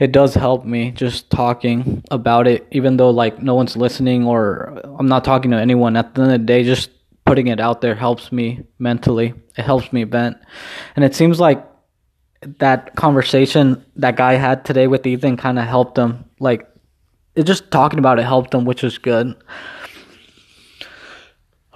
it 0.00 0.10
does 0.10 0.34
help 0.34 0.64
me 0.64 0.90
just 0.90 1.30
talking 1.30 2.02
about 2.10 2.48
it, 2.48 2.66
even 2.72 2.96
though 2.96 3.10
like 3.10 3.40
no 3.40 3.54
one's 3.54 3.76
listening 3.76 4.26
or 4.26 4.80
I'm 4.98 5.06
not 5.06 5.24
talking 5.24 5.52
to 5.52 5.56
anyone. 5.56 5.96
At 5.96 6.14
the 6.14 6.22
end 6.22 6.32
of 6.32 6.40
the 6.40 6.46
day, 6.46 6.64
just 6.64 6.90
putting 7.24 7.46
it 7.46 7.60
out 7.60 7.80
there 7.80 7.94
helps 7.94 8.32
me 8.32 8.64
mentally. 8.78 9.34
It 9.56 9.62
helps 9.62 9.92
me 9.92 10.02
vent. 10.02 10.36
And 10.96 11.04
it 11.04 11.14
seems 11.14 11.38
like 11.38 11.64
that 12.58 12.96
conversation 12.96 13.84
that 13.96 14.16
guy 14.16 14.34
had 14.34 14.64
today 14.64 14.88
with 14.88 15.06
Ethan 15.06 15.36
kind 15.36 15.58
of 15.58 15.64
helped 15.64 15.96
him. 15.96 16.24
Like, 16.40 16.68
it 17.34 17.44
just 17.44 17.70
talking 17.70 17.98
about 17.98 18.18
it 18.18 18.24
helped 18.24 18.52
him, 18.52 18.64
which 18.64 18.84
is 18.84 18.98
good. 18.98 19.34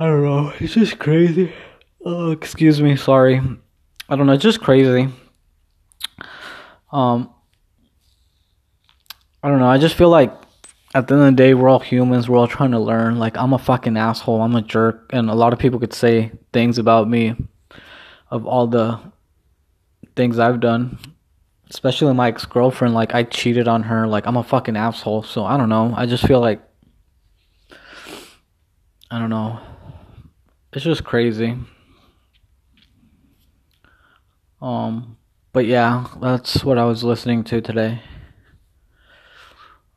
I 0.00 0.06
don't 0.06 0.22
know. 0.22 0.52
It's 0.60 0.74
just 0.74 1.00
crazy. 1.00 1.52
Oh, 2.04 2.30
excuse 2.30 2.80
me. 2.80 2.94
Sorry. 2.94 3.40
I 4.08 4.14
don't 4.14 4.26
know. 4.26 4.34
It's 4.34 4.44
just 4.44 4.60
crazy. 4.60 5.08
Um, 6.92 7.34
I 9.42 9.48
don't 9.48 9.58
know. 9.58 9.66
I 9.66 9.78
just 9.78 9.96
feel 9.96 10.08
like 10.08 10.32
at 10.94 11.08
the 11.08 11.14
end 11.14 11.24
of 11.24 11.32
the 11.32 11.36
day, 11.36 11.52
we're 11.52 11.68
all 11.68 11.80
humans. 11.80 12.28
We're 12.28 12.38
all 12.38 12.46
trying 12.46 12.70
to 12.70 12.78
learn. 12.78 13.18
Like, 13.18 13.36
I'm 13.36 13.52
a 13.52 13.58
fucking 13.58 13.96
asshole. 13.96 14.40
I'm 14.40 14.54
a 14.54 14.62
jerk. 14.62 15.10
And 15.12 15.28
a 15.28 15.34
lot 15.34 15.52
of 15.52 15.58
people 15.58 15.80
could 15.80 15.92
say 15.92 16.30
things 16.52 16.78
about 16.78 17.10
me 17.10 17.34
of 18.30 18.46
all 18.46 18.68
the 18.68 19.00
things 20.14 20.38
I've 20.38 20.60
done. 20.60 21.00
Especially 21.70 22.14
my 22.14 22.28
ex 22.28 22.44
girlfriend. 22.44 22.94
Like, 22.94 23.16
I 23.16 23.24
cheated 23.24 23.66
on 23.66 23.82
her. 23.82 24.06
Like, 24.06 24.28
I'm 24.28 24.36
a 24.36 24.44
fucking 24.44 24.76
asshole. 24.76 25.24
So, 25.24 25.44
I 25.44 25.56
don't 25.56 25.68
know. 25.68 25.92
I 25.96 26.06
just 26.06 26.24
feel 26.24 26.40
like. 26.40 26.62
I 29.10 29.18
don't 29.18 29.30
know. 29.30 29.58
It's 30.72 30.84
just 30.84 31.02
crazy. 31.02 31.56
Um, 34.60 35.16
but 35.52 35.64
yeah, 35.64 36.06
that's 36.20 36.62
what 36.62 36.76
I 36.76 36.84
was 36.84 37.02
listening 37.02 37.42
to 37.44 37.62
today. 37.62 38.02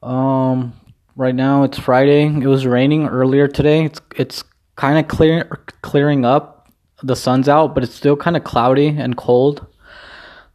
Um, 0.02 0.74
right 1.16 1.36
now 1.36 1.64
it's 1.64 1.78
Friday. 1.78 2.26
It 2.26 2.48
was 2.48 2.66
raining 2.66 3.08
earlier 3.08 3.48
today. 3.48 3.84
It's 3.84 4.00
it's 4.16 4.44
kind 4.78 4.98
of 4.98 5.08
clear 5.10 5.44
clearing 5.82 6.24
up. 6.24 6.72
The 7.04 7.16
sun's 7.16 7.50
out, 7.50 7.74
but 7.74 7.84
it's 7.84 7.96
still 7.96 8.16
kind 8.16 8.38
of 8.38 8.44
cloudy 8.44 8.88
and 8.88 9.18
cold. 9.18 9.66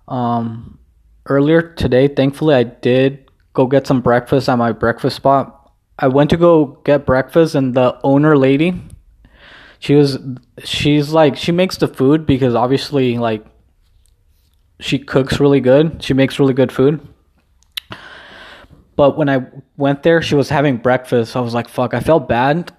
Um, 0.09 0.79
earlier 1.27 1.61
today, 1.61 2.09
thankfully, 2.09 2.55
I 2.55 2.63
did 2.63 3.29
go 3.53 3.67
get 3.67 3.87
some 3.87 4.01
breakfast 4.01 4.49
at 4.49 4.57
my 4.57 4.73
breakfast 4.73 5.17
spot. 5.17 5.73
I 5.99 6.09
went 6.09 6.31
to 6.31 6.37
go 6.37 6.81
get 6.85 7.05
breakfast, 7.05 7.55
and 7.55 7.75
the 7.75 7.99
owner 8.03 8.37
lady 8.37 8.81
she 9.79 9.95
was 9.95 10.19
she's 10.65 11.13
like 11.13 11.37
she 11.37 11.53
makes 11.53 11.77
the 11.77 11.89
food 11.89 12.27
because 12.27 12.55
obviously 12.55 13.19
like 13.19 13.45
she 14.81 14.99
cooks 14.99 15.41
really 15.41 15.61
good. 15.61 16.03
She 16.03 16.15
makes 16.15 16.39
really 16.39 16.55
good 16.55 16.73
food. 16.73 17.01
But 18.95 19.17
when 19.19 19.29
I 19.29 19.47
went 19.77 20.03
there, 20.03 20.23
she 20.23 20.35
was 20.35 20.49
having 20.49 20.79
breakfast. 20.79 21.37
I 21.37 21.41
was 21.41 21.55
like, 21.55 21.69
fuck, 21.69 21.93
I 21.93 22.01
felt 22.01 22.29
bad. 22.29 22.73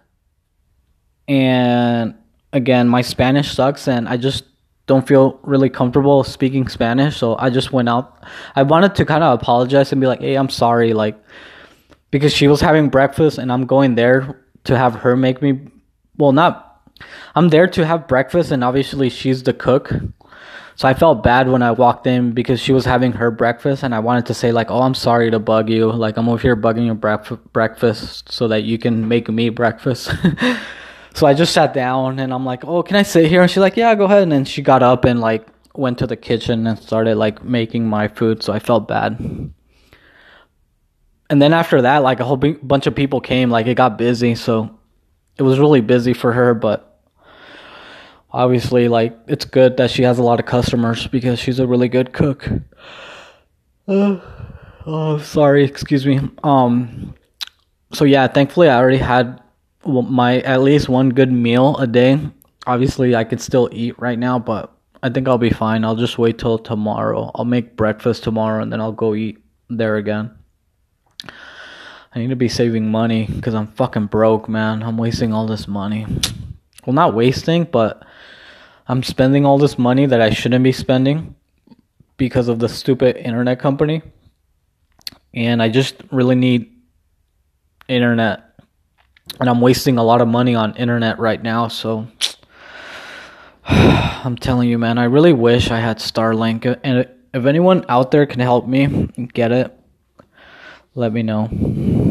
And 1.28 2.16
again, 2.54 2.88
my 2.88 3.02
Spanish 3.02 3.52
sucks 3.54 3.88
and 3.88 4.08
I 4.08 4.18
just 4.18 4.46
don't 4.88 5.08
feel 5.08 5.40
really 5.44 5.70
comfortable 5.70 6.24
speaking 6.24 6.68
Spanish. 6.68 7.18
So 7.18 7.36
I 7.38 7.50
just 7.50 7.72
went 7.72 7.90
out. 7.90 8.24
I 8.56 8.64
wanted 8.64 8.96
to 8.96 9.06
kind 9.06 9.24
of 9.24 9.40
apologize 9.40 9.92
and 9.92 10.02
be 10.02 10.08
like, 10.08 10.22
hey, 10.22 10.36
I'm 10.36 10.50
sorry. 10.50 10.94
Like, 10.94 11.22
because 12.10 12.34
she 12.34 12.48
was 12.48 12.62
having 12.62 12.90
breakfast 12.90 13.38
and 13.38 13.52
I'm 13.52 13.66
going 13.66 13.96
there 13.96 14.44
to 14.64 14.78
have 14.78 14.96
her 14.96 15.16
make 15.16 15.42
me, 15.42 15.68
well, 16.18 16.32
not 16.32 16.67
I'm 17.36 17.50
there 17.50 17.68
to 17.68 17.86
have 17.86 18.08
breakfast, 18.08 18.52
and 18.52 18.64
obviously 18.64 19.10
she's 19.10 19.44
the 19.44 19.54
cook. 19.54 19.92
So 20.76 20.88
I 20.88 20.94
felt 20.94 21.24
bad 21.24 21.50
when 21.50 21.64
I 21.64 21.72
walked 21.72 22.06
in 22.06 22.34
because 22.34 22.60
she 22.60 22.72
was 22.72 22.86
having 22.86 23.14
her 23.14 23.32
breakfast, 23.32 23.84
and 23.84 23.96
I 23.96 24.00
wanted 24.00 24.28
to 24.28 24.34
say 24.36 24.52
like, 24.52 24.70
"Oh, 24.70 24.82
I'm 24.82 24.94
sorry 24.94 25.32
to 25.32 25.40
bug 25.40 25.70
you. 25.70 25.92
Like 25.92 26.18
I'm 26.18 26.30
over 26.30 26.40
here 26.42 26.56
bugging 26.56 26.86
your 26.86 26.96
breakfast 27.52 28.32
so 28.32 28.48
that 28.48 28.64
you 28.64 28.78
can 28.78 29.08
make 29.08 29.28
me 29.28 29.50
breakfast." 29.50 30.12
so 31.16 31.26
I 31.26 31.34
just 31.34 31.54
sat 31.54 31.74
down, 31.74 32.20
and 32.20 32.32
I'm 32.32 32.46
like, 32.46 32.64
"Oh, 32.64 32.84
can 32.84 32.96
I 32.96 33.04
sit 33.04 33.28
here?" 33.28 33.42
And 33.42 33.50
she's 33.50 33.58
like, 33.58 33.76
"Yeah, 33.76 33.96
go 33.96 34.06
ahead." 34.06 34.22
And 34.24 34.32
then 34.32 34.46
she 34.46 34.62
got 34.62 34.84
up 34.84 35.04
and 35.04 35.20
like 35.20 35.48
went 35.74 35.98
to 36.00 36.08
the 36.08 36.16
kitchen 36.16 36.68
and 36.68 36.78
started 36.78 37.16
like 37.16 37.44
making 37.44 37.88
my 37.88 38.08
food. 38.08 38.44
So 38.44 38.54
I 38.54 38.60
felt 38.60 38.88
bad. 38.88 39.18
And 41.30 41.42
then 41.42 41.54
after 41.54 41.82
that, 41.82 42.04
like 42.04 42.20
a 42.20 42.24
whole 42.24 42.38
b- 42.38 42.58
bunch 42.62 42.88
of 42.88 42.96
people 42.96 43.20
came. 43.20 43.50
Like 43.50 43.68
it 43.68 43.76
got 43.76 43.98
busy, 43.98 44.36
so 44.36 44.77
it 45.38 45.44
was 45.44 45.60
really 45.60 45.82
busy 45.82 46.14
for 46.14 46.34
her, 46.34 46.54
but 46.54 47.00
obviously 48.32 48.88
like 48.88 49.18
it's 49.28 49.46
good 49.46 49.78
that 49.78 49.90
she 49.90 50.04
has 50.04 50.20
a 50.20 50.24
lot 50.24 50.40
of 50.40 50.46
customers 50.46 51.08
because 51.08 51.40
she's 51.40 51.60
a 51.60 51.68
really 51.68 51.90
good 51.90 52.14
cook. 52.14 52.50
Uh, 53.88 54.20
oh, 54.86 55.18
sorry, 55.20 55.64
excuse 55.64 56.06
me. 56.06 56.20
Um 56.44 57.16
so 57.94 58.06
yeah, 58.06 58.28
thankfully 58.28 58.70
I 58.70 58.78
already 58.78 58.98
had 58.98 59.42
my 59.86 60.40
at 60.42 60.62
least 60.62 60.90
one 60.90 61.10
good 61.10 61.32
meal 61.32 61.78
a 61.78 61.88
day. 61.88 62.20
Obviously, 62.66 63.16
I 63.16 63.24
could 63.24 63.40
still 63.40 63.70
eat 63.72 63.98
right 63.98 64.20
now, 64.20 64.38
but 64.40 64.74
I 65.02 65.10
think 65.10 65.28
I'll 65.28 65.38
be 65.38 65.52
fine. 65.52 65.86
I'll 65.86 65.96
just 65.96 66.18
wait 66.18 66.38
till 66.38 66.58
tomorrow. 66.58 67.32
I'll 67.36 67.46
make 67.46 67.78
breakfast 67.78 68.24
tomorrow 68.24 68.62
and 68.62 68.74
then 68.74 68.82
I'll 68.82 68.92
go 68.92 69.16
eat 69.16 69.38
there 69.70 69.96
again. 69.96 70.32
I 72.18 72.22
need 72.22 72.30
to 72.30 72.36
be 72.36 72.50
saving 72.50 72.90
money 72.90 73.28
because 73.28 73.54
I'm 73.54 73.68
fucking 73.68 74.08
broke, 74.08 74.50
man. 74.50 74.82
I'm 74.82 74.98
wasting 74.98 75.34
all 75.34 75.46
this 75.46 75.68
money. 75.68 76.08
Well, 76.84 76.96
not 76.96 77.14
wasting, 77.14 77.66
but 77.66 78.02
I'm 78.88 79.04
spending 79.04 79.46
all 79.46 79.60
this 79.60 79.78
money 79.78 80.08
that 80.08 80.20
I 80.20 80.32
shouldn't 80.32 80.64
be 80.64 80.72
spending 80.72 81.36
because 82.18 82.48
of 82.48 82.58
the 82.58 82.70
stupid 82.70 83.18
internet 83.18 83.60
company. 83.60 84.02
And 85.32 85.62
I 85.62 85.70
just 85.70 85.94
really 86.10 86.34
need 86.34 86.74
internet. 87.88 88.60
And 89.40 89.48
I'm 89.48 89.62
wasting 89.62 90.00
a 90.00 90.04
lot 90.04 90.20
of 90.20 90.28
money 90.28 90.56
on 90.56 90.76
internet 90.76 91.20
right 91.20 91.44
now, 91.44 91.68
so 91.68 92.08
I'm 93.64 94.38
telling 94.38 94.70
you, 94.70 94.80
man, 94.80 94.98
I 94.98 95.04
really 95.04 95.34
wish 95.34 95.70
I 95.70 95.82
had 95.82 96.00
Starlink. 96.00 96.66
Uh, 96.66 96.78
and 96.84 97.08
if 97.32 97.46
anyone 97.46 97.86
out 97.88 98.10
there 98.10 98.26
can 98.26 98.40
help 98.40 98.66
me 98.66 99.06
get 99.36 99.52
it, 99.52 99.72
let 100.96 101.14
me 101.14 101.22
know. 101.22 102.06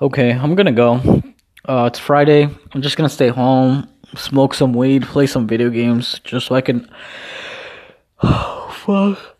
Okay, 0.00 0.30
I'm 0.30 0.54
gonna 0.54 0.72
go. 0.72 1.22
Uh, 1.64 1.88
it's 1.90 1.98
Friday. 1.98 2.48
I'm 2.72 2.82
just 2.82 2.96
gonna 2.96 3.08
stay 3.08 3.28
home, 3.28 3.88
smoke 4.14 4.52
some 4.52 4.74
weed, 4.74 5.04
play 5.04 5.26
some 5.26 5.46
video 5.46 5.70
games, 5.70 6.20
just 6.22 6.46
so 6.46 6.54
I 6.54 6.60
can. 6.60 6.88
Oh 8.22 8.74
fuck. 8.84 9.36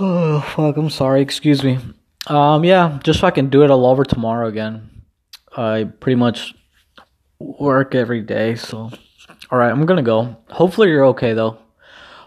Oh 0.00 0.40
fuck. 0.56 0.76
I'm 0.76 0.90
sorry. 0.90 1.22
Excuse 1.22 1.62
me. 1.62 1.78
Um, 2.26 2.64
yeah, 2.64 2.98
just 3.04 3.20
so 3.20 3.26
I 3.26 3.30
can 3.30 3.48
do 3.48 3.62
it 3.62 3.70
all 3.70 3.86
over 3.86 4.04
tomorrow 4.04 4.48
again. 4.48 4.90
I 5.56 5.84
pretty 6.00 6.16
much 6.16 6.54
work 7.38 7.94
every 7.94 8.22
day, 8.22 8.56
so. 8.56 8.90
All 9.50 9.58
right, 9.58 9.70
I'm 9.70 9.86
gonna 9.86 10.02
go. 10.02 10.36
Hopefully 10.50 10.88
you're 10.88 11.06
okay 11.06 11.32
though 11.32 11.58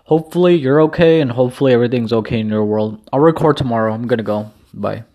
hopefully 0.06 0.56
you're 0.56 0.82
okay 0.82 1.22
and 1.22 1.32
hopefully 1.32 1.74
everything's 1.74 2.12
okay 2.14 2.40
in 2.40 2.50
your 2.50 2.66
world. 2.66 3.10
I'll 3.12 3.20
record 3.20 3.58
tomorrow. 3.58 3.94
I'm 3.94 4.06
gonna 4.08 4.24
go. 4.24 4.52
Bye. 4.74 5.06